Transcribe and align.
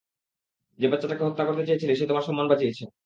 যে 0.79 0.87
বাচ্চটাকে 0.87 1.23
হত্যা 1.25 1.43
করতে 1.45 1.63
চেয়েছিলে 1.67 1.93
সে 1.95 2.05
তোমার 2.07 2.27
সম্মান 2.27 2.47
বাঁচিয়েছে। 2.49 2.83